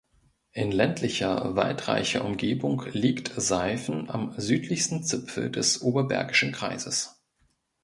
In 0.53 0.71
ländlicher, 0.71 1.55
waldreicher 1.55 2.25
Umgebung 2.25 2.85
liegt 2.91 3.39
Seifen 3.39 4.09
am 4.09 4.33
südlichsten 4.35 5.03
Zipfel 5.03 5.51
des 5.51 5.83
Oberbergischen 5.83 6.51
Kreises. 6.53 7.21